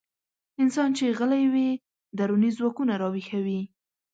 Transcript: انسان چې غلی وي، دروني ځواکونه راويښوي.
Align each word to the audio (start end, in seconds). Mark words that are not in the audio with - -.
انسان 0.61 0.89
چې 0.97 1.05
غلی 1.17 1.45
وي، 1.53 1.69
دروني 2.17 2.51
ځواکونه 2.57 2.93
راويښوي. 3.01 3.61